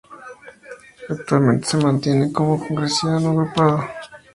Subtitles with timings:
[1.09, 3.83] Actualmente, se mantiene como congresista no agrupado.